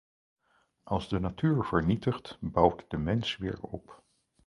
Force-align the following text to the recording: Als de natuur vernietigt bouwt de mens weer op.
Als 0.83 1.07
de 1.09 1.19
natuur 1.19 1.65
vernietigt 1.65 2.37
bouwt 2.39 2.85
de 2.89 2.97
mens 2.97 3.37
weer 3.37 3.59
op. 3.61 4.03